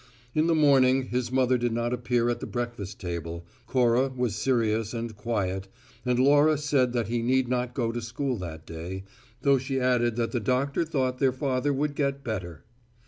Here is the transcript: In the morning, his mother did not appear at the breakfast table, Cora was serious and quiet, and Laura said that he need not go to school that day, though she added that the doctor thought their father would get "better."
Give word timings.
In 0.33 0.47
the 0.47 0.55
morning, 0.55 1.09
his 1.09 1.31
mother 1.31 1.59
did 1.59 1.71
not 1.73 1.93
appear 1.93 2.27
at 2.27 2.39
the 2.39 2.47
breakfast 2.47 2.99
table, 2.99 3.45
Cora 3.67 4.09
was 4.09 4.35
serious 4.35 4.95
and 4.95 5.15
quiet, 5.15 5.67
and 6.03 6.17
Laura 6.17 6.57
said 6.57 6.91
that 6.93 7.07
he 7.07 7.21
need 7.21 7.47
not 7.47 7.75
go 7.75 7.91
to 7.91 8.01
school 8.01 8.35
that 8.37 8.65
day, 8.65 9.03
though 9.43 9.59
she 9.59 9.79
added 9.79 10.15
that 10.15 10.31
the 10.31 10.39
doctor 10.39 10.85
thought 10.85 11.19
their 11.19 11.31
father 11.31 11.71
would 11.71 11.93
get 11.93 12.23
"better." 12.23 12.65